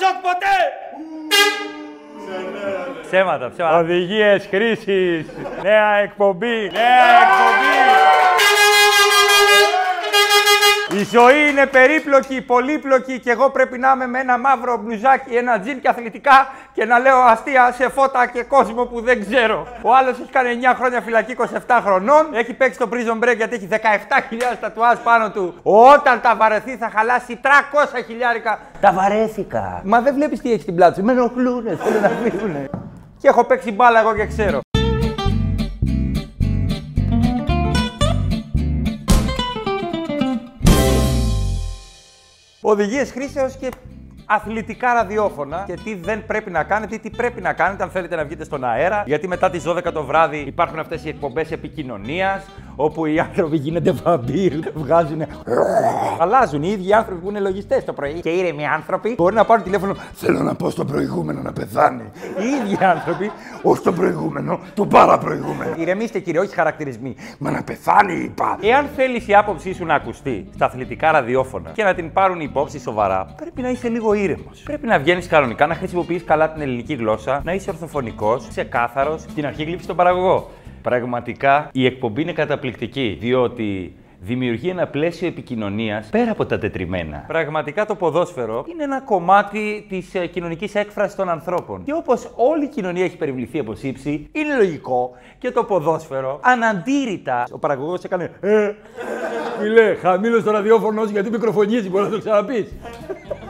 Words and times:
Πασόκ 0.00 0.20
ποτέ! 0.22 0.56
Ψέματα, 3.02 3.50
ψέματα. 3.50 3.78
Οδηγίες 3.78 4.46
χρήσης. 4.50 5.26
Νέα 5.62 5.94
εκπομπή. 5.94 6.70
Νέα 6.72 7.08
εκπομπή. 7.22 7.87
Ζωή 11.10 11.50
είναι 11.50 11.66
περίπλοκη, 11.66 12.40
πολύπλοκη 12.42 13.20
και 13.20 13.30
εγώ 13.30 13.50
πρέπει 13.50 13.78
να 13.78 13.90
είμαι 13.94 14.06
με 14.06 14.18
ένα 14.18 14.38
μαύρο 14.38 14.76
μπλουζάκι, 14.82 15.34
ένα 15.34 15.60
τζιν 15.60 15.80
και 15.80 15.88
αθλητικά 15.88 16.48
και 16.72 16.84
να 16.84 16.98
λέω 16.98 17.16
αστεία 17.16 17.72
σε 17.72 17.88
φώτα 17.88 18.26
και 18.26 18.42
κόσμο 18.42 18.84
που 18.84 19.00
δεν 19.00 19.20
ξέρω. 19.20 19.66
Ο 19.82 19.94
άλλος 19.94 20.20
έχει 20.20 20.30
κάνει 20.30 20.60
9 20.62 20.74
χρόνια 20.76 21.00
φυλακή 21.00 21.36
27 21.38 21.80
χρονών, 21.84 22.24
έχει 22.32 22.52
παίξει 22.54 22.78
το 22.78 22.88
prison 22.92 23.24
break 23.24 23.36
γιατί 23.36 23.54
έχει 23.54 23.68
17.000 23.70 23.76
τατουάζ 24.60 24.98
πάνω 24.98 25.30
του. 25.30 25.54
Όταν 25.62 26.20
τα 26.20 26.36
βαρεθεί 26.36 26.76
θα 26.76 26.90
χαλάσει 26.96 27.40
300 27.42 27.48
χιλιάρικα. 28.06 28.58
Τα 28.80 28.92
βαρέθηκα. 28.92 29.80
Μα 29.84 30.00
δεν 30.00 30.14
βλέπεις 30.14 30.40
τι 30.40 30.52
έχει 30.52 30.62
στην 30.62 30.74
πλάτη 30.74 30.98
σου. 30.98 31.04
Με 31.04 31.12
ενοχλούνε, 31.12 31.78
θέλουν 31.82 32.02
να 32.02 32.08
φύγουνε. 32.08 32.70
Και 33.18 33.28
έχω 33.28 33.44
παίξει 33.44 33.72
μπάλα 33.72 34.00
εγώ 34.00 34.14
και 34.14 34.26
ξέρω. 34.26 34.60
Οδηγίες 42.70 43.10
χρήσεως 43.10 43.56
και 43.56 43.68
αθλητικά 44.24 44.92
ραδιόφωνα 44.92 45.64
και 45.66 45.74
τι 45.84 45.94
δεν 45.94 46.26
πρέπει 46.26 46.50
να 46.50 46.64
κάνετε 46.64 46.94
ή 46.94 46.98
τι 46.98 47.10
πρέπει 47.10 47.40
να 47.40 47.52
κάνετε 47.52 47.82
αν 47.82 47.90
θέλετε 47.90 48.16
να 48.16 48.24
βγείτε 48.24 48.44
στον 48.44 48.64
αέρα. 48.64 49.02
Γιατί 49.06 49.28
μετά 49.28 49.50
τις 49.50 49.64
12 49.66 49.92
το 49.92 50.04
βράδυ 50.04 50.38
υπάρχουν 50.38 50.78
αυτές 50.78 51.04
οι 51.04 51.08
εκπομπές 51.08 51.50
επικοινωνίας 51.50 52.46
όπου 52.80 53.06
οι 53.06 53.18
άνθρωποι 53.18 53.56
γίνονται 53.56 53.92
βαμπύρ, 53.92 54.52
βγάζουν. 54.74 55.22
Αλλάζουν 56.18 56.62
οι 56.62 56.68
ίδιοι 56.68 56.92
άνθρωποι 56.92 57.20
που 57.20 57.28
είναι 57.28 57.40
λογιστές 57.40 57.84
το 57.84 57.92
πρωί 57.92 58.20
και 58.20 58.28
ήρεμοι 58.28 58.66
άνθρωποι 58.66 59.14
μπορεί 59.18 59.34
να 59.34 59.44
πάρουν 59.44 59.64
τηλέφωνο. 59.64 59.94
Θέλω 60.12 60.42
να 60.42 60.54
πω 60.54 60.70
στο 60.70 60.84
προηγούμενο 60.84 61.40
να 61.42 61.52
πεθάνει. 61.52 62.02
Οι 62.38 62.44
ίδιοι 62.44 62.84
άνθρωποι, 62.84 63.30
όχι 63.62 63.78
στο 63.78 63.92
προηγούμενο, 63.92 64.58
το 64.74 64.86
παραπροηγούμενο. 64.86 65.74
Ηρεμήστε 65.76 66.18
κύριε, 66.18 66.40
όχι 66.40 66.54
χαρακτηρισμοί. 66.54 67.16
Μα 67.38 67.50
να 67.50 67.62
πεθάνει, 67.62 68.14
είπα. 68.14 68.58
Εάν 68.60 68.86
θέλεις 68.96 69.28
η 69.28 69.34
άποψή 69.34 69.72
σου 69.72 69.84
να 69.84 69.94
ακουστεί 69.94 70.48
στα 70.54 70.66
αθλητικά 70.66 71.10
ραδιόφωνα 71.10 71.70
και 71.70 71.84
να 71.84 71.94
την 71.94 72.12
πάρουν 72.12 72.40
υπόψη 72.40 72.78
σοβαρά, 72.78 73.34
πρέπει 73.36 73.62
να 73.62 73.70
είσαι 73.70 73.88
λίγο 73.88 74.12
ήρεμος. 74.12 74.62
Πρέπει 74.64 74.86
να 74.86 74.98
βγαίνεις 74.98 75.26
κανονικά, 75.26 75.66
να 75.66 75.74
χρησιμοποιείς 75.74 76.24
καλά 76.24 76.52
την 76.52 76.62
ελληνική 76.62 76.94
γλώσσα, 76.94 77.40
να 77.44 77.52
είσαι 77.52 77.70
ορθοφωνικός, 77.70 78.48
ξεκάθαρος, 78.48 79.20
στην 79.20 79.46
αρχή 79.46 79.64
γλύψει 79.64 79.86
τον 79.86 79.96
παραγωγό. 79.96 80.50
Πραγματικά 80.82 81.68
η 81.72 81.86
εκπομπή 81.86 82.22
είναι 82.22 82.32
καταπληκτική, 82.32 83.16
διότι 83.20 83.94
δημιουργεί 84.20 84.68
ένα 84.68 84.86
πλαίσιο 84.86 85.28
επικοινωνίας 85.28 86.08
πέρα 86.08 86.30
από 86.30 86.46
τα 86.46 86.58
τετριμένα. 86.58 87.24
Πραγματικά 87.26 87.86
το 87.86 87.94
ποδόσφαιρο 87.94 88.64
είναι 88.72 88.82
ένα 88.82 89.00
κομμάτι 89.00 89.86
της 89.88 90.12
κοινωνικής 90.30 90.74
έκφρασης 90.74 91.16
των 91.16 91.28
ανθρώπων. 91.28 91.84
Και 91.84 91.92
όπως 91.92 92.32
όλη 92.36 92.64
η 92.64 92.68
κοινωνία 92.68 93.04
έχει 93.04 93.16
περιβληθεί 93.16 93.58
από 93.58 93.74
σύψη, 93.74 94.28
είναι 94.32 94.56
λογικό 94.56 95.10
και 95.38 95.50
το 95.50 95.64
ποδόσφαιρο 95.64 96.40
αναντήρητα. 96.42 97.44
Ο 97.50 97.58
παραγωγός 97.58 98.04
έκανε. 98.04 98.30
Ε, 98.40 98.72
φιλέ, 99.60 99.94
χαμήλω 99.94 100.42
το 100.42 100.50
ραδιόφωνο 100.50 101.04
γιατί 101.04 101.30
μικροφωνίζει, 101.30 101.88
μπορείς 101.88 102.06
να 102.08 102.12
το 102.12 102.18
ξαναπείς. 102.18 102.74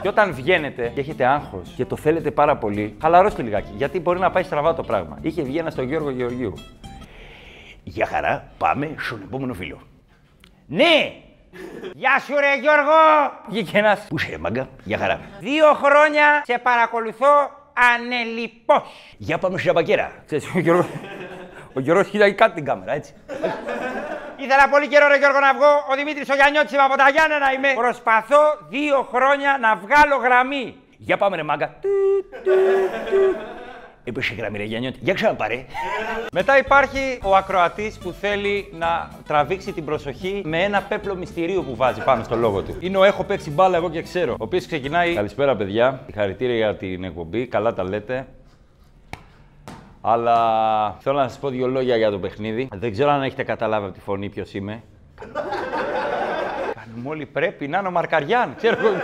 Και 0.03 0.09
όταν 0.09 0.35
βγαίνετε 0.35 0.91
και 0.95 1.01
έχετε 1.01 1.25
άγχος 1.25 1.73
και 1.77 1.85
το 1.85 1.97
θέλετε 1.97 2.31
πάρα 2.31 2.57
πολύ, 2.57 2.97
χαλαρώστε 3.01 3.43
λιγάκι. 3.43 3.71
Γιατί 3.77 4.01
μπορεί 4.01 4.19
να 4.19 4.31
πάει 4.31 4.43
στραβά 4.43 4.75
το 4.75 4.83
πράγμα. 4.83 5.19
Είχε 5.21 5.43
βγει 5.43 5.59
ένας 5.59 5.73
στον 5.73 5.85
Γιώργο 5.89 6.11
Γεωργίου. 6.11 6.53
Για 7.89 8.07
χαρά, 8.07 8.45
πάμε 8.59 8.95
στον 8.99 9.23
επόμενο 9.23 9.55
φίλο. 9.55 9.81
Ναι! 10.67 11.13
Γεια 11.95 12.19
σου 12.27 12.35
ρε 12.41 12.57
Γιώργο! 12.61 12.99
Βγήκε 13.49 13.79
ένας. 13.79 14.07
Πού 14.09 14.17
είσαι 14.19 14.31
ρε 14.31 14.39
μάγκα, 14.39 14.69
για 14.85 14.99
χαρά. 14.99 15.21
Δύο 15.41 15.73
χρόνια 15.73 16.43
σε 16.45 16.59
παρακολουθώ 16.59 17.51
ανελιπώς. 17.95 18.83
Για 19.19 19.39
πάμε 19.39 19.59
στην 19.59 19.71
Αμπακέρα. 19.71 20.13
Ξέρεις, 20.27 20.55
ο 20.55 20.59
Γιώργος, 20.59 20.87
ο 21.75 21.81
Γιώργος 21.81 22.09
κοίταγε 22.09 22.33
κάτι 22.33 22.55
την 22.55 22.65
κάμερα, 22.65 22.93
έτσι. 22.93 23.15
Ήθελα 24.37 24.69
πολύ 24.71 24.89
καιρό 24.89 25.09
ρε 25.09 25.17
Γιώργο 25.17 25.41
να 25.41 25.55
βγω. 25.55 25.73
Ο 25.91 25.95
Δημήτρης 25.97 26.29
ο 26.31 26.35
Γιαννιώτης 26.35 26.73
είμαι 26.73 26.83
από 26.83 26.97
τα 26.97 27.09
Γιάννενα 27.09 27.53
είμαι. 27.53 27.73
Προσπαθώ 27.75 28.43
δύο 28.69 29.09
χρόνια 29.13 29.59
να 29.61 29.77
βγάλω 29.77 30.17
γραμμή. 30.17 30.77
Για 30.99 31.17
πάμε 31.17 31.37
ρε 31.37 31.43
μάγκα. 31.43 31.75
Του, 34.13 34.15
του, 34.15 34.21
του. 34.21 34.21
Έπεσε 34.21 34.35
γραμμή 34.35 34.59
ρε 34.59 34.65
Γιάννιώτη. 34.65 34.99
Για 35.03 35.15
ξαναπάρε. 35.15 35.65
Μετά 36.33 36.59
υπάρχει 36.59 37.19
ο 37.23 37.37
ακροατής 37.37 37.99
που 37.99 38.13
θέλει 38.13 38.73
να 38.79 39.11
τραβήξει 39.27 39.73
την 39.73 39.85
προσοχή 39.85 40.43
με 40.45 40.63
ένα 40.63 40.83
πέπλο 40.83 41.15
μυστηρίου 41.15 41.65
που 41.65 41.77
βάζει 41.77 42.01
πάνω 42.01 42.23
στο 42.25 42.37
λόγο 42.37 42.63
του. 42.63 42.77
Είναι 42.81 42.97
ο 42.97 43.05
έχω 43.05 43.25
παίξει 43.25 43.51
μπάλα 43.51 43.77
εγώ 43.77 43.91
και 43.91 44.03
ξέρω. 44.03 44.33
Ο 44.33 44.37
οποίος 44.39 44.67
ξεκινάει. 44.67 45.15
Καλησπέρα 45.15 45.57
παιδιά. 45.57 46.01
Συγχαρητήρια 46.05 46.57
για 46.57 46.77
την 46.77 47.05
εκπομπή. 47.05 47.47
Καλά 47.47 47.75
τα 47.75 47.85
λέτε. 47.85 48.27
Αλλά 50.01 50.37
θέλω 51.01 51.17
να 51.17 51.29
σας 51.29 51.39
πω 51.39 51.49
δύο 51.49 51.67
λόγια 51.67 51.97
για 51.97 52.11
το 52.11 52.19
παιχνίδι. 52.19 52.69
Δεν 52.73 52.93
ξέρω 52.93 53.11
αν 53.11 53.23
έχετε 53.23 53.43
καταλάβει 53.43 53.85
από 53.85 53.95
τη 53.95 54.01
φωνή 54.01 54.29
ποιος 54.29 54.55
είμαι. 54.55 54.83
Κάνουμε 56.75 57.09
όλοι 57.09 57.27
πρέπει 57.27 57.69
να 57.69 57.79
είναι 57.79 57.89
ο 57.89 57.91
Μαρκαριάν. 57.91 58.55
Ξέρω 58.57 58.79
εγώ. 58.79 58.97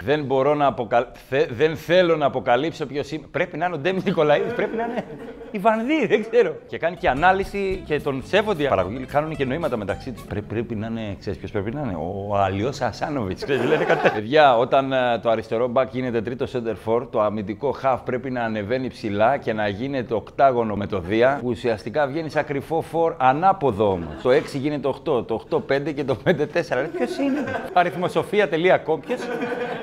Δεν 0.00 0.24
μπορώ 0.24 0.54
να 0.54 0.66
αποκαλύψω. 0.66 1.20
Δεν 1.50 1.76
θέλω 1.76 2.16
να 2.16 2.26
αποκαλύψω 2.26 2.86
ποιος 2.86 3.10
είμαι. 3.10 3.26
Πρέπει 3.30 3.56
να 3.56 3.66
είναι 3.66 3.74
ο 3.74 3.78
Ντέμι 3.78 4.00
Νικολαίδης. 4.04 4.52
Πρέπει 4.52 4.76
να 4.76 4.84
είναι 4.84 5.04
η 5.50 5.58
Βανδί, 5.58 6.06
δεν 6.06 6.26
ξέρω. 6.30 6.56
Και 6.66 6.78
κάνει 6.78 6.96
και 6.96 7.08
ανάλυση 7.08 7.82
και 7.86 8.00
τον 8.00 8.22
σέβονται 8.26 8.62
οι 8.62 8.68
παραγωγοί. 8.68 9.04
Κάνουν 9.04 9.36
και 9.36 9.44
νοήματα 9.44 9.76
μεταξύ 9.76 10.12
τους. 10.12 10.22
Πρέ, 10.22 10.40
πρέπει 10.40 10.74
να 10.74 10.86
είναι, 10.86 11.16
ξέρεις 11.18 11.38
ποιος 11.38 11.50
πρέπει 11.50 11.74
να 11.74 11.80
είναι; 11.80 11.96
Ο 12.28 12.36
Αλιός 12.36 12.80
Ασάνοβιτς. 12.80 13.46
Λένε 13.46 13.84
κάτι 13.84 14.10
Παιδιά, 14.10 14.58
όταν 14.58 14.92
ε, 14.92 15.18
το 15.22 15.30
αριστερό 15.30 15.68
μπακ 15.68 15.88
γίνεται 15.92 16.22
τρίτο 16.22 16.46
center 16.52 16.74
for, 16.86 17.06
το 17.10 17.20
αμυντικό 17.20 17.76
half 17.82 17.98
πρέπει 18.04 18.30
να 18.30 18.42
ανεβαίνει 18.42 18.88
ψηλά 18.88 19.36
και 19.36 19.52
να 19.52 19.68
γίνεται 19.68 20.14
οκτάγωνο 20.14 20.74
με 20.74 20.86
το 20.86 21.00
Δία. 21.00 21.38
Που 21.40 21.48
ουσιαστικά 21.48 22.06
βγαίνει 22.06 22.30
σαν 22.30 22.44
κρυφό 22.44 22.84
for 22.92 23.14
ανάποδο 23.16 23.90
όμως. 23.90 24.22
Το 24.22 24.30
6 24.30 24.42
γίνεται 24.52 24.88
8, 24.88 25.26
το 25.26 25.44
8-5 25.50 25.94
και 25.94 26.04
το 26.04 26.16
5-4. 26.24 26.30
Ποιος 26.96 27.18
είναι; 27.18 27.44
Αριθμοσοφία.com. 27.72 28.98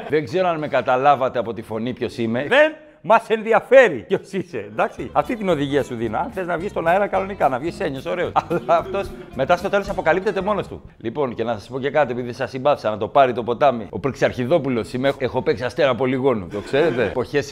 Δεν 0.10 0.26
ξέρω 0.26 0.48
αν 0.48 0.60
με 0.60 0.68
καταλάβατε 0.68 1.40
από 1.40 1.54
τη 1.54 1.62
φωνή 1.62 1.94
ποιος 1.94 2.18
είμαι. 2.18 2.46
Δεν 2.48 2.74
μας 3.02 3.24
ενδιαφέρει 3.28 4.06
ποιος 4.08 4.32
είσαι. 4.32 4.58
Εντάξει. 4.58 5.10
Αυτή 5.14 5.36
την 5.36 5.50
οδηγία 5.50 5.84
σου 5.84 5.96
δίνω. 5.96 6.18
Αν 6.18 6.32
θες 6.32 6.48
να 6.48 6.58
βγεις 6.58 6.70
στον 6.70 6.88
αέρα, 6.88 7.08
κανονικά 7.08 7.50
να 7.50 7.60
βγεις 7.60 7.80
ένιος, 7.80 8.06
ωραίος. 8.06 8.32
Αλλά 8.50 8.78
αυτός 8.78 9.10
μετά 9.36 9.58
στο 9.58 9.70
τέλος 9.70 9.90
αποκαλύπτεται 9.90 10.42
μόνος 10.42 10.68
του. 10.68 10.82
Λοιπόν, 10.98 11.36
και 11.36 11.44
να 11.44 11.54
σας 11.54 11.68
πω 11.68 11.80
και 11.80 11.90
κάτι, 11.90 12.12
επειδή 12.12 12.34
σας 12.34 12.50
συμπάθησα 12.50 12.90
να 12.90 12.98
το 12.98 13.08
πάρει 13.08 13.34
το 13.34 13.44
ποτάμι. 13.44 13.88
Ο 13.90 14.00
Πρεξαρχιδόπουλο 14.00 14.86
είμαι. 14.94 15.14
Έχω 15.18 15.42
παίξει 15.42 15.64
αστέρα 15.64 15.96
πολυγόνου. 15.96 16.48
Το 16.48 16.60
ξέρετε. 16.60 17.04
Εποχές 17.04 17.52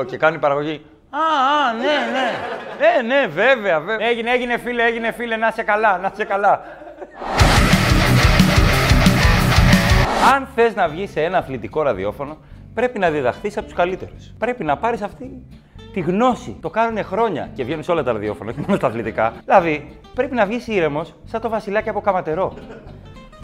90-92 0.00 0.06
και 0.06 0.16
κάνει 0.16 0.38
παραγωγή. 0.38 0.80
Α, 1.10 1.18
α, 1.18 1.72
ναι, 1.72 1.96
ναι. 2.12 2.30
Ναι, 2.78 3.14
ναι, 3.14 3.26
βέβαια, 3.26 3.80
βέβαια. 3.80 4.08
Έγινε, 4.08 4.30
έγινε 4.30 4.58
φίλε, 4.58 4.82
έγινε 4.82 5.12
φίλε, 5.12 5.36
να 5.36 5.50
σε 5.50 5.62
καλά, 5.62 5.98
να 5.98 6.12
σε 6.14 6.24
καλά. 6.24 6.64
Αν 10.34 10.48
θες 10.54 10.74
να 10.74 10.88
βγεις 10.88 11.10
σε 11.10 11.22
ένα 11.22 11.38
αθλητικό 11.38 11.82
ραδιόφωνο, 11.82 12.36
πρέπει 12.74 12.98
να 12.98 13.10
διδαχθείς 13.10 13.56
από 13.56 13.66
τους 13.66 13.74
καλύτερους. 13.74 14.32
Πρέπει 14.38 14.64
να 14.64 14.76
πάρεις 14.76 15.02
αυτή 15.02 15.30
τη 15.92 16.00
γνώση. 16.00 16.56
Το 16.60 16.70
κάνουν 16.70 17.04
χρόνια 17.04 17.50
και 17.54 17.64
βγαίνουν 17.64 17.82
σε 17.82 17.90
όλα 17.90 18.02
τα 18.02 18.12
ραδιόφωνα, 18.12 18.50
όχι 18.50 18.60
μόνο 18.60 18.76
στα 18.76 18.86
αθλητικά. 18.86 19.32
Δηλαδή, 19.44 19.98
πρέπει 20.14 20.34
να 20.34 20.46
βγεις 20.46 20.66
ήρεμος 20.66 21.14
σαν 21.24 21.40
το 21.40 21.48
βασιλάκι 21.48 21.88
από 21.88 22.00
καματερό. 22.00 22.54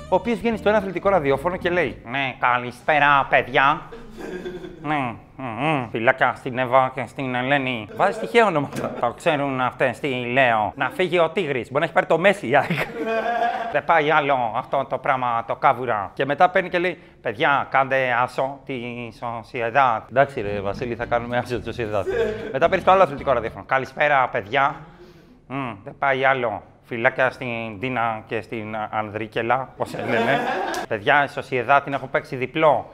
Ο 0.09 0.15
οποίος 0.15 0.39
βγαίνει 0.39 0.57
στο 0.57 0.69
ένα 0.69 0.79
αθλητικό 0.79 1.09
ραδιόφωνο 1.09 1.57
και 1.57 1.71
λέει: 1.71 2.03
Ναι, 2.11 2.35
καλησπέρα, 2.39 3.27
παιδιά. 3.31 3.81
Ναι, 4.83 5.15
φυλάκια 5.91 6.35
στην 6.37 6.59
Εύα 6.59 6.93
και 6.95 7.05
στην 7.07 7.35
Ελένη. 7.35 7.89
Βάζει 7.97 8.19
τυχαία 8.19 8.47
ονόματα. 8.47 8.95
Το 9.01 9.15
ξέρουν 9.17 9.61
αυτές 9.61 10.01
τι 10.01 10.09
λέω. 10.09 10.73
Να 10.77 10.91
φύγει 10.91 11.19
ο 11.19 11.31
Τίγρης. 11.31 11.67
Μπορεί 11.67 11.79
να 11.79 11.85
έχει 11.85 11.93
πάρει 11.93 12.07
το 12.07 12.19
Μέση. 12.19 12.51
Δεν 13.73 13.85
πάει 13.85 14.11
άλλο 14.11 14.53
αυτό 14.57 14.87
το 14.89 14.99
πράγμα, 14.99 15.45
το 15.47 15.57
κάβουρα. 15.57 16.11
Και 16.15 16.25
μετά 16.25 16.51
παίρνει 16.51 16.69
και 16.69 16.79
λέει: 16.79 16.99
Παιδιά, 17.21 17.67
κάντε 17.71 18.17
άσο 18.23 18.61
της 18.65 19.17
Σοσιαδά. 19.17 20.07
Εντάξει, 20.11 20.41
ρε 20.41 20.61
Βασίλη, 20.61 20.95
θα 20.95 21.05
κάνουμε 21.05 21.37
άσο 21.37 21.59
τη 21.59 21.65
Σοσιαδά. 21.65 22.05
μετά 22.53 22.69
παίρνει 22.69 22.85
το 22.85 22.91
άλλο 22.91 23.03
αθλητικό 23.03 23.33
ραδιόφωνο. 23.33 23.65
Καλησπέρα, 23.65 24.29
παιδιά. 24.29 24.75
δεν 25.85 25.95
πάει 25.99 26.25
άλλο. 26.25 26.63
Φυλάκια 26.85 27.31
στην 27.31 27.81
Τίνα 27.81 28.23
και 28.27 28.41
στην 28.41 28.77
Ανδρίκελα, 28.91 29.69
πώς 29.77 29.95
λένε. 29.95 30.41
Παιδιά, 30.89 31.25
η 31.25 31.29
Σοσιαδά 31.29 31.83
την 31.83 31.93
έχω 31.93 32.07
παίξει 32.07 32.37
διπλό. 32.37 32.91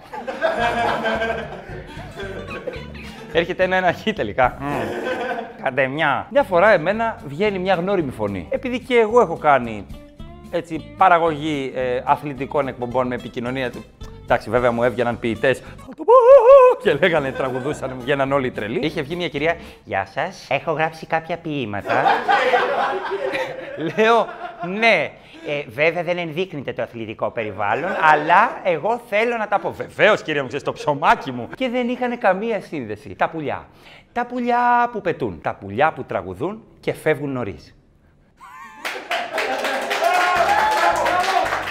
Έρχεται 3.33 3.65
ένα-ένα 3.65 3.93
χ 3.93 4.03
τελικά. 4.15 4.59
Κάντε 5.63 5.87
μια. 5.87 6.27
Μια 6.31 6.43
φορά 6.43 6.73
εμένα 6.73 7.17
βγαίνει 7.27 7.59
μια 7.59 7.75
γνώριμη 7.75 8.11
φωνή. 8.11 8.47
Επειδή 8.51 8.81
και 8.81 8.99
εγώ 8.99 9.21
έχω 9.21 9.37
κάνει 9.37 9.87
έτσι, 10.51 10.95
παραγωγή 10.97 11.73
ε, 11.75 12.01
αθλητικών 12.05 12.69
εκπομπών 12.69 13.07
με 13.07 13.15
επικοινωνία. 13.15 13.71
Εντάξει, 14.23 14.51
βέβαια 14.51 14.71
μου 14.71 14.83
έβγαιναν 14.83 15.19
ποιητές 15.19 15.63
και 16.83 16.93
λέγανε, 16.93 17.33
τραγουδούσαν, 17.33 17.93
μου 17.95 18.01
βγαίναν 18.01 18.33
όλοι 18.33 18.51
τρελοί. 18.51 18.79
Είχε 18.79 19.03
βγει 19.03 19.17
μια 19.17 19.29
κυρία, 19.29 19.57
Γεια 19.85 20.07
σας, 20.07 20.47
έχω 20.51 20.73
γράψει 20.73 21.07
κάποια 21.07 21.37
ποίηματα. 21.37 22.03
Λέω, 23.97 24.27
ναι, 24.79 25.11
Ε, 25.47 25.65
βέβαια 25.69 26.03
δεν 26.03 26.19
ενδείκνυται 26.19 26.73
το 26.73 26.83
αθλητικό 26.83 27.31
περιβάλλον, 27.31 27.91
αλλά 28.13 28.61
εγώ 28.65 29.01
θέλω 29.09 29.37
να 29.37 29.49
τα 29.49 29.59
πω. 29.59 29.71
Βεβαίως, 29.71 30.23
κύριε 30.23 30.41
μου, 30.41 30.47
ξέρεις, 30.47 30.65
το 30.65 30.73
ψωμάκι 30.73 31.33
μου. 31.33 31.49
Και 31.57 31.69
δεν 31.69 31.89
είχαν 31.89 32.19
καμία 32.19 32.61
σύνδεση. 32.61 33.15
Τα 33.15 33.29
πουλιά. 33.29 33.69
Τα 34.13 34.27
πουλιά 34.27 34.89
που 34.93 35.01
πετούν. 35.01 35.41
Τα 35.43 35.55
πουλιά 35.55 35.93
που 35.93 36.05
τραγουδούν 36.05 36.63
και 36.81 36.93
φεύγουν 36.93 37.33
νωρίς. 37.33 37.78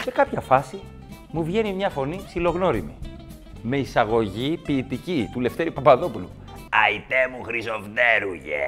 Σε 0.07 0.13
κάποια 0.13 0.41
φάση 0.41 0.81
μου 1.31 1.43
βγαίνει 1.43 1.73
μια 1.73 1.89
φωνή 1.89 2.21
ψιλογνώριμη. 2.25 2.97
Με 3.61 3.77
εισαγωγή 3.77 4.57
ποιητική 4.57 5.29
του 5.33 5.39
Λευτέρη 5.39 5.71
Παπαδόπουλου. 5.71 6.29
Αϊτέ 6.85 7.29
μου 7.31 7.43
Χρυσοφτέρουγε. 7.43 8.65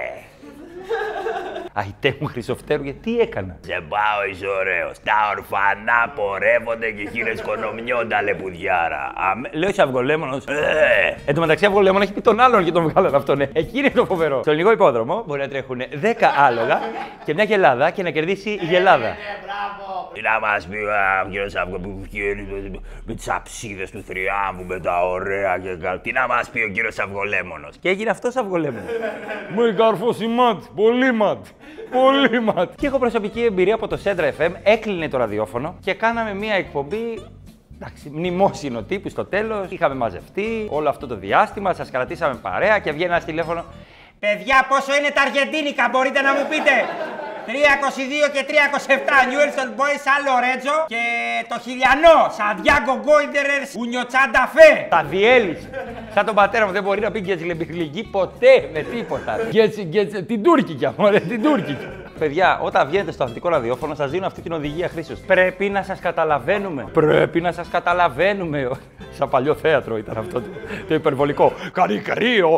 Αϊτέ 1.73 2.15
μου 2.19 2.27
Χρυσοφτέρουγε, 2.27 2.93
τι 2.93 3.19
έκανα; 3.19 3.57
Σε 3.61 3.83
πάω 3.89 4.25
είσαι 4.31 4.47
ωραίος. 4.47 4.99
Τα 5.03 5.13
ορφανά 5.37 6.13
πορεύονται 6.15 6.91
και 6.91 7.09
χείρες 7.09 7.41
κονομιόντα 7.41 8.21
λεπουδιάρα. 8.21 9.13
Αμέ... 9.15 9.49
Λέω 9.53 9.69
είσαι 9.69 9.81
αυγολέμονος. 9.81 10.45
Ε. 10.45 11.17
Εν 11.25 11.35
τω 11.35 11.41
μεταξύ 11.41 11.65
αυγολέμονος 11.65 12.05
έχει 12.05 12.13
πει 12.13 12.21
τον 12.21 12.39
άλλον 12.39 12.63
και 12.63 12.71
τον 12.71 12.89
βγάλανε 12.89 13.17
αυτόν. 13.17 13.41
Ε. 13.41 13.49
Εκεί 13.53 13.77
είναι 13.77 13.89
το 13.89 14.05
φοβερό. 14.05 14.41
Στο 14.41 14.51
ελληνικό 14.51 14.71
υπόδρομο 14.71 15.23
μπορεί 15.27 15.41
να 15.41 15.47
τρέχουν 15.47 15.81
10 15.81 15.85
άλογα 16.47 16.79
και 17.25 17.33
μια 17.33 17.43
γελάδα 17.43 17.89
και 17.89 18.03
να 18.03 18.09
κερδίσει 18.09 18.49
η 18.49 18.65
γελάδα. 18.65 19.09
Τι 19.09 19.88
να 20.23 20.39
μας 20.39 20.67
πει 20.67 20.75
ο 21.25 21.29
κύριος 21.29 21.55
Αυγό 21.55 21.79
που 21.79 21.99
βγαίνει 22.01 22.41
με- 22.51 22.79
με 23.05 23.13
τις 23.13 23.29
αψίδες 23.29 23.91
του 23.91 24.03
θριάμβου, 24.07 24.63
με 24.65 24.79
τα 24.79 25.01
ωραία 25.07 25.57
και 25.57 25.75
κα- 25.81 25.99
Τι 25.99 26.11
να 26.11 26.27
μας 26.27 26.49
πει 26.49 26.59
ο 26.61 26.69
κύριος 26.69 26.99
Αυγολέμονος. 26.99 27.75
Και 27.81 27.89
έγινε 27.89 28.09
αυτός 28.09 28.35
αυγολέμονο. 28.35 28.85
Μου 29.53 29.63
η 29.65 29.73
καρφώση 29.73 30.27
ματ. 30.27 30.63
Πολύ 30.75 31.11
ματ. 31.13 31.45
Πολύ 31.91 32.39
ματ. 32.41 32.71
Και 32.75 32.87
έχω 32.87 32.99
προσωπική 32.99 33.43
εμπειρία 33.43 33.73
από 33.75 33.87
το 33.87 33.99
Centra 34.03 34.31
FM. 34.39 34.51
Έκλεινε 34.63 35.09
το 35.09 35.17
ραδιόφωνο 35.17 35.75
και 35.81 35.93
κάναμε 35.93 36.33
μια 36.33 36.53
εκπομπή. 36.53 37.27
Εντάξει, 37.81 38.09
μνημόσυνο 38.09 38.83
τύπου 38.83 39.09
στο 39.09 39.25
τέλος. 39.25 39.65
Είχαμε 39.69 39.95
μαζευτεί 39.95 40.67
όλο 40.69 40.89
αυτό 40.89 41.07
το 41.07 41.15
διάστημα. 41.15 41.73
Σας 41.73 41.91
κρατήσαμε 41.91 42.35
παρέα 42.41 42.79
και 42.79 42.91
βγαίνει 42.91 43.11
ένας 43.11 43.25
τηλέφωνο. 43.25 43.63
Παιδιά, 44.19 44.65
πόσο 44.69 44.95
είναι 44.99 45.09
τα 45.13 45.21
αργεντίνικα, 45.21 45.89
μπορείτε 45.91 46.21
να 46.21 46.33
μου 46.33 46.45
πείτε; 46.49 46.71
322 47.49 48.29
και 48.33 48.41
327 48.49 48.91
Newell's 49.29 49.57
Old 49.61 49.73
Boys 49.79 50.03
Άλλο 50.15 50.33
Ρέτζο 50.45 50.75
και 50.87 51.03
το 51.51 51.57
χιλιανό 51.65 52.17
Σαντιάγκο 52.37 52.93
Γκόιντερερς 53.03 53.71
Ουνιοτσάντα 53.79 54.43
Φε. 54.53 54.69
Τα 54.89 55.03
διέλυσε. 55.09 55.69
Σαν 56.13 56.25
τον 56.25 56.35
πατέρα 56.35 56.65
μου 56.65 56.71
δεν 56.71 56.83
μπορεί 56.83 57.01
να 57.01 57.11
πει 57.11 57.19
γκέτζιλεμπιχλική 57.19 58.03
ποτέ 58.03 58.69
με 58.73 58.81
τίποτα. 58.81 59.37
Γκέτζι, 59.49 59.83
γκέτζι, 59.83 60.23
την 60.23 60.43
Τούρκικια, 60.43 60.93
μωρέ, 60.97 61.19
την 61.19 61.43
Τούρκικια. 61.43 61.89
Παιδιά, 62.19 62.59
όταν 62.61 62.87
βγαίνετε 62.87 63.11
στο 63.11 63.23
αθλητικό 63.23 63.49
ραδιόφωνο, 63.49 63.95
σας 63.95 64.11
δίνω 64.11 64.25
αυτή 64.25 64.41
την 64.41 64.51
οδηγία 64.51 64.87
χρήσεω. 64.89 65.15
Πρέπει 65.27 65.69
να 65.69 65.83
σας 65.83 65.99
καταλαβαίνουμε. 65.99 66.87
Πρέπει 66.93 67.41
να 67.41 67.51
σας 67.51 67.67
καταλαβαίνουμε. 67.69 68.69
Σαν 69.19 69.29
παλιό 69.29 69.55
θέατρο 69.55 69.97
ήταν 69.97 70.17
αυτό 70.17 70.41
το, 70.41 70.47
το 70.87 70.93
υπερβολικό. 70.93 71.53
Κάνει 71.71 71.97
κρύο. 71.97 72.57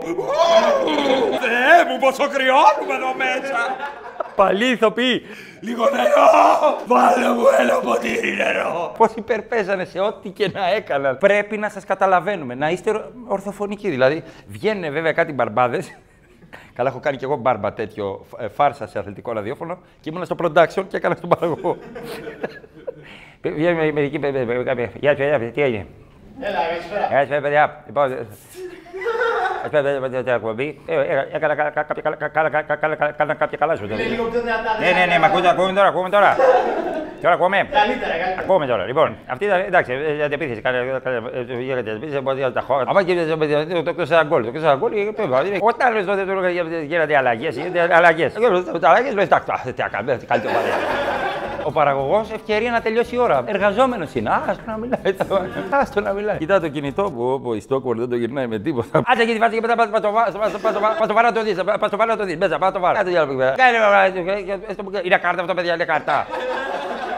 Θεέ 1.41 1.79
μου, 1.89 1.99
πόσο 1.99 2.23
κρυώνουμε 2.27 2.93
εδώ 2.95 3.13
μέσα. 3.17 3.57
Παλιοί 4.35 4.67
ηθοποιοί. 4.73 5.21
Λίγο 5.61 5.83
νερό! 5.89 6.27
Βάλε 6.85 7.29
μου 7.33 7.43
ένα 7.59 7.73
ποτήρι 7.79 8.31
νερό! 8.35 8.93
Πώ 8.97 9.05
υπερπέζανε 9.15 9.85
σε 9.85 9.99
ό,τι 9.99 10.29
και 10.29 10.49
να 10.53 10.73
έκαναν. 10.73 11.17
Πρέπει 11.17 11.57
να 11.57 11.69
σα 11.69 11.79
καταλαβαίνουμε, 11.81 12.55
να 12.55 12.69
είστε 12.69 12.89
ορ- 12.89 13.05
ορθοφωνικοί. 13.27 13.89
Δηλαδή, 13.89 14.23
βγαίνουν 14.47 14.91
βέβαια 14.91 15.11
κάτι 15.11 15.33
μπαρμπάδε. 15.33 15.83
Καλά, 16.73 16.89
έχω 16.89 16.99
κάνει 16.99 17.17
κι 17.17 17.23
εγώ 17.23 17.35
μπάρμπα 17.35 17.73
τέτοιο 17.73 18.25
ε, 18.39 18.47
φάρσα 18.47 18.87
σε 18.87 18.99
αθλητικό 18.99 19.31
ραδιόφωνο 19.33 19.77
και 19.99 20.09
ήμουν 20.09 20.25
στο 20.25 20.35
production 20.41 20.83
και 20.87 20.97
έκανα 20.97 21.15
στον 21.15 21.29
παραγωγό. 21.29 21.77
Βγαίνει 23.41 23.75
με- 23.75 23.91
μερικοί 23.91 24.19
παι- 24.19 24.45
παι- 24.45 24.75
παι- 24.75 24.89
Γεια 24.99 25.09
σα, 25.11 25.15
παιδιά, 25.17 25.51
τι 25.51 25.61
έγινε. 25.61 25.87
Έλα, 26.47 26.59
καλησπέρα. 26.69 27.05
Γεια 27.23 27.35
σα, 27.35 27.41
παιδιά. 27.41 27.63
Λοιπόν, 27.85 28.11
ε, 28.11 28.15
Καλησπέρα, 29.71 29.99
παιδιά, 29.99 30.23
την 30.23 30.33
εκπομπή. 30.33 30.81
Ε, 30.87 30.95
ε, 30.95 31.27
Έκανα 31.31 31.55
κα- 31.55 31.69
κα- 31.69 31.83
κάποια 31.83 32.01
καλά- 32.01 32.15
κα- 32.15 32.27
καλά- 32.27 32.49
κα- 32.49 32.75
καλά- 32.75 32.95
κα- 32.95 33.11
κάνα 33.17 33.33
κάποια 33.33 33.57
καλά 33.57 33.75
σου. 33.75 33.83
Είναι 33.85 34.03
λίγο 34.03 34.23
πιο 34.23 34.39
δυνατά. 34.39 34.71
Ναι, 34.79 34.89
ναι, 34.99 35.05
ναι, 35.11 35.19
με 35.19 35.25
ακούτε, 35.25 35.49
ακούμε 35.49 35.73
τώρα, 35.73 35.87
ακούμε 35.87 36.09
τώρα. 36.09 36.35
Τώρα 37.21 37.33
ακούμε. 37.33 37.57
Καλύτερα, 37.57 38.13
καλύτερα. 38.21 38.41
Ακούμε 38.41 38.65
τώρα. 38.65 38.83
Λοιπόν, 38.85 39.17
αυτή 39.27 39.45
ήταν, 39.45 39.59
εντάξει, 39.59 39.91
ε, 40.19 40.23
αντεπίθεση. 40.23 40.61
Κάνε, 40.61 40.99
κάνε, 41.03 41.15
ε, 41.33 41.61
για 41.61 41.77
αντεπίθεση, 41.77 42.15
από 42.17 42.29
ό,τι 42.31 42.51
τα 42.51 42.61
χώρα. 42.61 42.83
Άμα 42.87 43.03
και 43.03 43.11
ε, 43.11 43.81
το 43.83 43.93
κλείσα 43.93 44.23
γκολ. 44.23 44.45
Το 44.45 44.51
κλείσα 44.51 44.75
γκολ, 44.75 44.91
ε, 44.91 45.11
πέρα, 45.15 45.27
δηλαδή, 45.27 45.57
όταν 45.61 45.93
λες 45.93 46.05
τότε 46.05 46.23
του 46.23 46.31
έλεγα, 46.31 46.47
ε, 46.77 46.81
γίνονται 46.83 47.17
αλλαγές, 47.17 47.55
γίνονται 47.57 47.95
αλλαγές. 47.95 48.35
Ε, 48.35 48.39
Τα 48.79 48.89
αλλαγές, 48.89 49.13
λες, 49.13 49.23
εντάξει, 49.25 49.51
α, 49.51 49.71
τι 49.73 49.81
να 49.81 49.87
κάνουμε, 49.87 50.17
τι 50.17 50.25
καλύτερο 50.25 50.53
πάλι. 50.53 50.67
Ο 51.63 51.71
παραγωγό 51.71 52.25
ευκαιρία 52.33 52.71
να 52.71 52.81
τελειώσει 52.81 53.15
η 53.15 53.17
ώρα. 53.17 53.43
Εργαζόμενο 53.45 54.07
είναι. 54.13 54.29
Άστο 54.29 54.63
να 54.65 54.77
μιλάει. 54.77 54.99
Άστο 55.69 56.01
να 56.01 56.13
μιλάει. 56.13 56.37
Κοιτά 56.37 56.59
το 56.59 56.67
κινητό 56.67 57.03
που 57.03 57.23
όπου 57.23 57.53
η 57.53 57.63
Stockport 57.69 57.95
δεν 57.95 58.09
το 58.09 58.15
γυρνάει 58.15 58.47
με 58.47 58.59
τίποτα. 58.59 59.01
Άτσε 59.05 59.25
και 59.25 59.33
τη 59.33 59.37
βάζει 59.37 59.55
και 59.55 59.61
μετά 59.61 59.89
πα 59.89 59.99
το 59.99 60.11
βάρο. 60.11 60.31
Πα 60.99 61.07
το 61.07 61.13
βάρο 61.13 61.27
να 61.27 61.33
το 61.33 61.43
δει. 61.43 61.55
Πα 61.79 61.89
το 61.89 61.97
βάρο 61.97 62.11
να 62.11 62.17
το 62.17 62.25
δει. 62.25 62.35
Μέσα, 62.35 62.57
πα 62.57 62.71
το 62.71 62.79
βάρο. 62.79 62.95
Κάτσε 62.95 63.11
διάλογο. 63.11 63.39
Κάνε 63.39 65.01
Είναι 65.03 65.17
κάρτα 65.17 65.41
αυτό, 65.41 65.53
παιδιά, 65.53 65.73
είναι 65.73 65.85
κάρτα. 65.85 66.27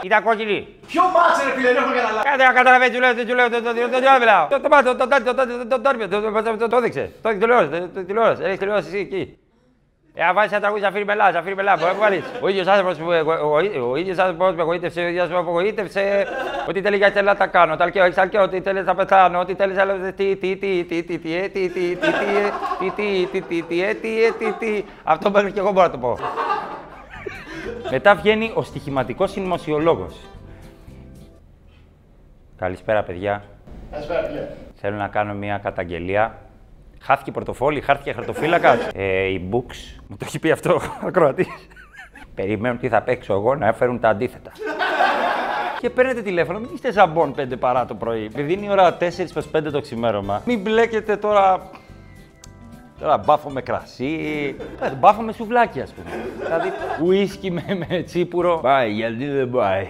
Ήταν 0.02 0.22
κόκκινη. 0.22 0.68
Ποιο 0.86 1.02
μάτσε, 1.02 1.44
ρε 1.44 1.52
φίλε, 1.56 1.68
δεν 1.68 1.76
έχω 1.82 1.92
καταλάβει. 1.94 2.24
Κάτι 2.28 2.42
να 2.42 2.52
καταλαβαίνει, 2.52 2.92
του 2.94 3.00
λέω, 3.00 3.14
του 3.14 3.34
λέω, 3.34 3.48
το 3.50 3.98
λέω, 4.04 4.18
μιλάω. 4.18 4.46
Το 4.48 4.68
μάτι, 4.70 4.84
το 4.84 5.06
τάρι, 5.06 5.24
το 5.24 5.34
τάρι, 5.34 5.50
το 5.68 5.80
τάρι, 5.80 6.56
το 6.58 6.68
το 6.68 6.76
έδειξε. 6.76 7.10
Το 7.22 7.28
έχει 7.28 7.38
τηλεόραση, 7.38 7.68
το 7.94 8.04
τηλεόραση, 8.04 8.42
έχει 8.44 8.58
τηλεόραση 8.58 8.88
εσύ 8.88 8.98
εκεί. 8.98 9.38
Ε, 10.16 10.24
αν 10.24 10.34
βάζεις 10.34 10.50
ένα 10.52 10.60
τραγούδι, 10.60 10.82
Ζαφύρι 10.82 11.04
Μπελά, 11.04 11.30
Ζαφύρι 11.30 11.54
Μπελά, 11.54 11.76
μπορεί 11.76 11.86
να 11.86 11.94
βγάλεις. 11.94 12.24
Ο 12.40 12.48
ίδιος 12.48 12.66
άνθρωπος 12.66 12.96
που, 12.96 13.06
ο, 13.42 13.90
ο 13.90 13.96
ίδιος 13.96 14.18
άνθρωπος 14.18 14.54
που 14.54 14.60
εγωίτευσε, 14.60 15.00
ο 15.00 15.06
ίδιος 15.06 15.22
άνθρωπος 15.22 15.44
που 15.44 15.58
εγωίτευσε, 15.58 16.26
ότι 16.68 16.80
θέλει 16.80 16.96
για 16.96 17.22
να 17.22 17.36
τα 17.36 17.46
κάνω, 17.46 17.76
τα 17.76 17.84
αλκαίο, 17.84 18.04
έχεις 18.04 18.18
αλκαίο, 18.18 18.42
ότι 18.42 18.60
θέλεις 18.60 18.84
να 18.84 18.94
πεθάνω, 18.94 19.38
ότι 19.38 19.54
θέλεις 19.54 19.76
να 19.76 20.12
τι, 20.12 20.36
τι, 20.36 20.56
τι, 20.56 20.84
τι, 20.84 21.02
τι, 21.02 21.18
τι, 21.18 21.36
ε, 21.36 21.48
τι, 21.48 21.68
τι, 21.68 21.96
τι, 21.96 21.96
τι, 21.96 22.36
ε, 22.36 22.50
τι, 22.78 22.90
τι, 22.90 23.26
τι, 23.26 23.40
τι, 23.40 23.62
τι, 23.62 23.82
ε, 23.82 23.94
τι, 23.94 24.24
ε, 24.24 24.30
τι, 24.38 24.52
τι. 24.52 24.84
Αυτό 25.04 25.30
μέχρι 25.30 25.52
και 25.52 25.58
εγώ 25.58 25.72
μπορώ 25.72 25.86
να 25.86 25.92
το 25.92 25.98
πω. 25.98 26.18
Μετά 27.90 28.14
βγαίνει 28.14 28.52
ο 28.54 28.62
στοιχηματικός 28.62 29.30
συνωμοσιολόγος. 29.30 30.16
Καλησπέρα, 32.58 33.02
παιδιά. 33.02 33.42
Καλησπέρα, 33.90 34.22
φίλε. 34.22 34.48
Θέλω 34.74 34.96
να 34.96 35.08
κάνω 35.08 35.34
μια 35.34 35.58
καταγγελία. 35.58 36.38
Χάθηκε 37.06 37.30
πορτοφόλι, 37.30 37.80
χάθηκε 37.80 38.12
χαρτοφύλακα. 38.12 38.78
Ε, 38.94 39.24
η 39.26 39.48
Books, 39.52 40.00
μου 40.08 40.16
το 40.16 40.24
έχει 40.26 40.38
πει 40.38 40.50
αυτό 40.50 40.80
ο 41.06 41.10
Κροατή. 41.10 41.46
Περιμένουν 42.34 42.78
τι 42.78 42.88
θα 42.88 43.02
παίξω 43.02 43.32
εγώ 43.32 43.54
να 43.54 43.66
έφερουν 43.66 44.00
τα 44.00 44.08
αντίθετα. 44.08 44.52
Και 45.80 45.90
παίρνετε 45.90 46.22
τηλέφωνο, 46.22 46.58
μην 46.58 46.70
είστε 46.74 46.92
ζαμπόν 46.92 47.34
5 47.38 47.42
παρά 47.58 47.84
το 47.84 47.94
πρωί. 47.94 48.24
Επειδή 48.24 48.52
είναι 48.52 48.66
η 48.66 48.70
ώρα 48.70 48.96
4 49.00 49.06
προς 49.32 49.48
5 49.56 49.62
το 49.72 49.80
ξημέρωμα, 49.80 50.42
μην 50.46 50.60
μπλέκετε 50.60 51.16
τώρα. 51.16 51.70
Τώρα 53.00 53.18
μπάφο 53.18 53.50
με 53.50 53.60
κρασί. 53.62 54.54
Ε, 54.80 54.90
Μπάφο 54.90 55.22
με 55.22 55.32
σουβλάκι, 55.32 55.80
ας 55.80 55.92
πούμε. 55.92 56.10
δηλαδή, 56.44 56.72
ουίσκι 57.04 57.50
με, 57.50 57.84
με 57.88 58.02
τσίπουρο. 58.02 58.58
Πάει, 58.62 58.90
γιατί 58.92 59.26
δεν 59.26 59.50
πάει. 59.50 59.86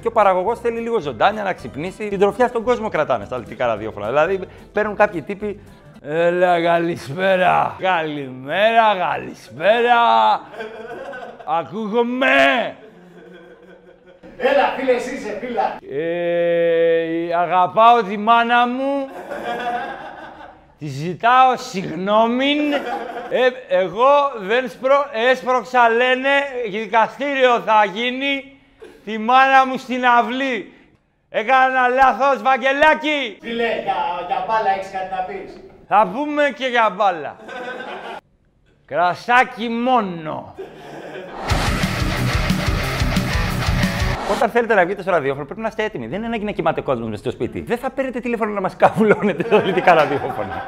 Και 0.00 0.08
ο 0.08 0.12
παραγωγός 0.12 0.60
θέλει 0.60 0.80
λίγο 0.80 1.00
ζωντάνια 1.00 1.42
να 1.42 1.52
ξυπνήσει. 1.52 2.08
Την 2.08 2.18
τροφιά 2.18 2.48
στον 2.48 2.62
κόσμο 2.62 2.88
κρατάνε 2.88 3.24
στα 3.24 3.36
αληθικά 3.36 3.66
ραδιόφωνα. 3.66 4.06
Δηλαδή, 4.06 4.38
παίρνουν 4.72 4.96
κάποιοι 4.96 5.22
τύποι. 5.22 5.60
Έλα, 6.04 6.62
καλησπέρα. 6.62 7.76
Καλημέρα, 7.80 8.96
καλησπέρα. 8.98 10.00
Ακούγομαι. 11.44 12.76
Έλα, 14.36 14.74
φίλε, 14.76 14.92
εσύ 14.92 15.14
είσαι, 15.14 15.38
φίλα. 15.40 15.76
Ε, 15.96 17.34
αγαπάω 17.34 18.02
τη 18.02 18.16
μάνα 18.16 18.66
μου. 18.68 19.08
Τη 20.78 20.86
ζητάω 20.86 21.56
συγγνώμη. 21.56 22.56
Ε, 23.30 23.48
εγώ 23.68 24.32
δεν 24.38 24.68
σπρο... 24.70 25.06
έσπρωξα, 25.30 25.88
λένε, 25.88 26.30
δικαστήριο 26.70 27.60
θα 27.60 27.84
γίνει 27.84 28.58
τη 29.04 29.18
μάνα 29.18 29.66
μου 29.66 29.78
στην 29.78 30.06
αυλή. 30.06 30.72
Έκανα 31.30 31.88
λάθος, 31.88 32.42
Βαγγελάκη. 32.42 33.38
Φίλε, 33.40 33.64
για, 33.82 33.94
για 34.26 34.44
μπάλα 34.46 34.70
έχεις 34.76 34.90
κάτι 34.90 35.14
να 35.14 35.22
πεις. 35.22 35.71
Θα 35.94 36.06
πούμε 36.14 36.42
και 36.56 36.66
για 36.66 36.94
μπάλα. 36.96 37.36
Κρασάκι 38.84 39.68
μόνο. 39.68 40.54
Όταν 44.36 44.50
θέλετε 44.50 44.74
να 44.74 44.84
βγείτε 44.84 45.02
στο 45.02 45.10
ραδιόφωνο, 45.10 45.44
πρέπει 45.44 45.60
να 45.60 45.68
είστε 45.68 45.84
έτοιμοι. 45.84 46.06
Δεν 46.06 46.18
είναι 46.18 46.26
ανάγκη 46.26 46.44
να 46.44 46.50
κοιμάται 46.50 46.80
κόσμος 46.80 47.08
μες 47.08 47.18
στο 47.18 47.30
σπίτι. 47.30 47.60
Δεν 47.60 47.78
θα 47.78 47.90
παίρνετε 47.90 48.20
τηλέφωνο 48.20 48.52
να 48.52 48.60
μας 48.60 48.76
καβουλώνετε 48.76 49.42
στα 49.42 49.56
αθλητικά 49.56 49.94
ραδιόφωνα. 49.94 50.62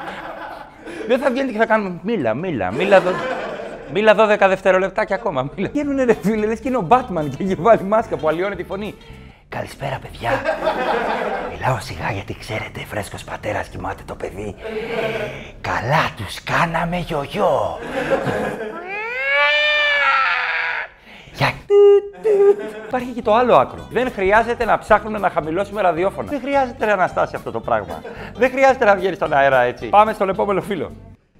Δεν 1.07 1.19
θα 1.19 1.31
βγαίνετε 1.31 1.53
και 1.53 1.59
θα 1.59 1.67
κάνουμε 1.67 2.01
μίλα, 2.03 2.35
μίλα, 2.35 2.73
μίλα. 2.73 3.01
Δο... 3.01 3.11
Μίλα 3.93 4.15
12 4.19 4.37
δευτερολεπτάκια 4.49 5.17
ακόμα. 5.17 5.51
Μίλα. 5.57 5.69
Βγαίνουνε 5.73 6.05
ρε 6.05 6.15
φίλε, 6.15 6.47
λες 6.47 6.61
και 6.61 6.69
είναι 6.69 6.77
ο 6.77 6.87
Batman 6.89 7.29
και 7.37 7.45
έχει 7.45 7.55
βάλει 7.55 7.83
μάσκα 7.83 8.17
που 8.17 8.29
αλλοιώνει 8.29 8.57
τη 8.57 8.65
φωνή. 8.65 8.95
Καλησπέρα, 9.55 9.99
παιδιά. 10.03 10.31
Μιλάω 11.53 11.81
σιγά 11.81 12.11
γιατί 12.11 12.37
ξέρετε, 12.39 12.81
φρέσκος 12.81 13.25
πατέρας 13.25 13.69
κοιμάται 13.69 14.03
το 14.07 14.15
παιδί. 14.15 14.55
Καλά 15.61 16.05
τους 16.17 16.43
κάναμε 16.45 16.97
γιογιό. 16.97 17.79
Για 21.33 21.53
Υπάρχει 22.87 23.11
και 23.11 23.23
το 23.23 23.35
άλλο 23.35 23.57
άκρο. 23.57 23.87
Δεν 23.91 24.13
χρειάζεται 24.13 24.65
να 24.65 24.79
ψάχνουμε 24.79 25.19
να 25.19 25.31
χαμηλώσουμε 25.31 25.81
ραδιόφωνα. 25.81 26.31
Δεν 26.31 26.41
χρειάζεται 26.41 26.87
να 26.87 26.93
αναστάσει 26.93 27.37
αυτό 27.37 27.51
το 27.51 27.61
πράγμα. 27.61 28.03
Δεν 28.35 28.51
χρειάζεται 28.51 28.85
να 28.85 28.95
βγαίνεις 28.95 29.17
στον 29.17 29.33
αέρα 29.33 29.61
έτσι. 29.61 29.87
Πάμε 29.89 30.13
στον 30.13 30.29
επόμενο 30.29 30.61
φίλο. 30.61 30.93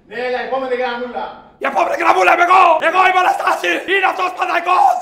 Ναι, 0.07 0.15
έλα, 0.15 0.39
επόμενη 0.47 0.75
γραμμούλα. 0.75 1.25
Η 1.57 1.65
επόμενη 1.65 1.95
γραμμούλα 2.01 2.33
είμαι 2.33 2.45
εγώ! 2.49 2.63
Εγώ 2.89 2.99
είμαι 3.07 3.19
ο 3.19 3.23
Αναστάση! 3.25 3.71
Είναι 3.91 4.07
αυτός 4.11 4.29
Πανταϊκός! 4.39 4.97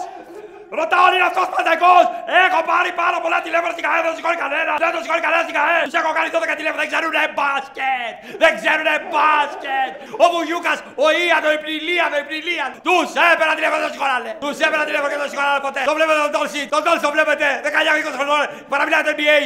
Ρωτάω 0.79 1.03
αν 1.07 1.13
είναι 1.15 1.27
αυτός 1.31 1.47
παντεκό! 1.55 1.95
Έχω 2.45 2.59
πάρει 2.71 2.91
πάρα 3.03 3.17
πολλά 3.23 3.37
τηλέφωνα 3.47 3.73
στην 3.75 3.83
καρέκλα, 3.85 4.07
δεν 4.09 4.17
κανένας! 4.43 4.75
Δεν 4.83 4.91
το 4.95 4.99
σηκώνει 5.03 5.21
κανένας 5.25 5.45
στην 5.47 5.55
καρέκλα! 5.57 5.85
Τους 5.87 5.97
έχω 6.01 6.11
κάνει 6.17 6.29
12 6.35 6.59
τηλέφωνα, 6.59 6.81
δεν 6.83 6.89
ξέρουν 6.91 7.13
μπάσκετ! 7.37 8.13
Δεν 8.43 8.51
ξέρουν 8.59 8.87
μπάσκετ! 9.11 9.91
Ο 10.23 10.25
Βουγιούκας, 10.33 10.79
ο 11.05 11.07
Ιαν, 11.21 11.43
ο 11.49 11.51
Ιπνιλίαν, 11.57 12.11
ο 12.15 12.19
Τους 12.87 13.07
έπαιρνα 13.29 13.53
τηλέφωνα, 13.57 13.79
δεν 13.85 13.91
σηκώνανε! 13.95 14.31
Τους 14.43 14.55
έπαιρνα 14.65 14.85
τηλέφωνα 14.89 15.11
ποτέ! 15.67 15.81
Το 15.89 15.93
βλέπετε 15.97 16.19
τον 16.25 16.33
Τόλσι, 16.37 16.61
τον 16.75 16.81
Τόλσι 16.85 17.01
το 17.07 17.09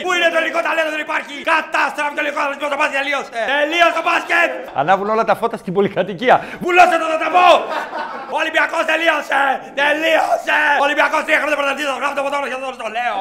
Πού 0.05 0.11
είναι 0.17 0.29
το 0.35 0.39
δεν 0.95 1.01
υπάρχει! 1.07 1.35
Κατάστραφη 1.53 2.13
το 2.63 2.67
ταλέντο, 2.73 2.87
τελείωσε! 2.97 3.41
Τελείωσε 3.53 3.95
το 3.99 4.03
μπάσκετ! 4.07 4.49
Ανάβουν 4.81 5.07
όλα 5.13 5.25
τα 5.29 5.35
φώτα 5.39 5.55
στην 5.61 5.71
πολυκατοικία! 5.75 6.35
Βουλώσε 6.63 6.95
το 7.03 7.07
δαταμό! 7.13 7.49
Ολυμπιακός 8.39 8.83
τελείωσε! 8.91 9.41
23 11.17 11.29
χρόνια 11.41 11.95
γράφω 11.99 12.13
το 12.17 12.23
ποτάμι, 12.25 12.47
δεν 12.49 12.59
το 12.83 12.87
λέω. 12.97 13.19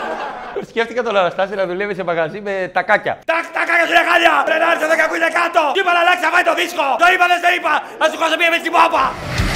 Σκέφτηκα 0.70 1.02
τον 1.02 1.16
Αναστάση 1.16 1.54
να 1.60 1.64
δουλεύει 1.66 1.94
σε 1.94 2.04
μαγαζί 2.04 2.40
με 2.40 2.70
τακάκια. 2.76 3.14
Τα 3.30 3.38
τακάκια 3.56 3.86
σου 3.88 3.94
λεγάλια! 3.98 4.34
Ρενάρι, 4.50 4.78
το 4.84 4.88
δεκακού 4.92 5.14
είναι 5.18 5.30
κάτω! 5.40 5.62
Τι 5.74 5.80
είπα 5.82 5.92
να 5.96 6.00
αλλάξει, 6.04 6.22
θα 6.24 6.42
το 6.50 6.54
δίσκο! 6.60 6.86
Το 7.02 7.06
είπα, 7.12 7.24
δεν 7.32 7.38
σε 7.44 7.50
είπα! 7.56 7.72
Να 8.00 8.06
σου 8.10 8.18
χάσω 8.20 8.36
μία 8.40 8.50
με! 8.52 9.47